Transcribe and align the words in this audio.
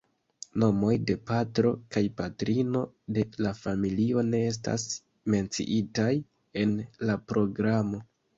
Nomoj 0.61 0.93
de 1.09 1.15
patro 1.31 1.73
kaj 1.95 2.01
patrino 2.21 2.81
de 3.17 3.25
la 3.47 3.51
familio 3.59 4.25
ne 4.31 4.41
estas 4.53 4.87
menciitaj 5.35 6.09
en 6.65 6.75
la 7.11 7.19
programo. 7.35 8.03